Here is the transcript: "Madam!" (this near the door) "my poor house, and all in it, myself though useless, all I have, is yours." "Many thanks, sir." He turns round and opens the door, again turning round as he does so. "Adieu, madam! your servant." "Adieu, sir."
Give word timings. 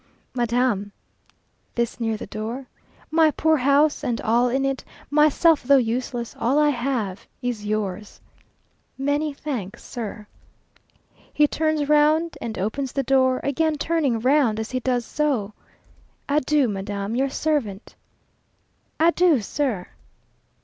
"Madam!" 0.33 0.91
(this 1.75 1.99
near 1.99 2.17
the 2.17 2.25
door) 2.25 2.65
"my 3.11 3.29
poor 3.29 3.57
house, 3.57 4.03
and 4.03 4.19
all 4.21 4.49
in 4.49 4.65
it, 4.65 4.83
myself 5.11 5.61
though 5.61 5.77
useless, 5.77 6.35
all 6.39 6.57
I 6.57 6.69
have, 6.71 7.27
is 7.43 7.67
yours." 7.67 8.19
"Many 8.97 9.31
thanks, 9.31 9.83
sir." 9.83 10.25
He 11.31 11.47
turns 11.47 11.87
round 11.87 12.35
and 12.41 12.57
opens 12.57 12.93
the 12.93 13.03
door, 13.03 13.41
again 13.43 13.75
turning 13.77 14.19
round 14.19 14.59
as 14.59 14.71
he 14.71 14.79
does 14.79 15.05
so. 15.05 15.53
"Adieu, 16.27 16.67
madam! 16.67 17.15
your 17.15 17.29
servant." 17.29 17.93
"Adieu, 18.99 19.39
sir." 19.39 19.85